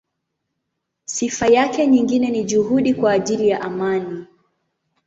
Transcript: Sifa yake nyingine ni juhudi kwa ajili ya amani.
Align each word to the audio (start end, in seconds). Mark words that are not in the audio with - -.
Sifa 1.05 1.47
yake 1.47 1.87
nyingine 1.87 2.29
ni 2.31 2.43
juhudi 2.43 2.93
kwa 2.93 3.11
ajili 3.11 3.49
ya 3.49 3.61
amani. 3.61 4.25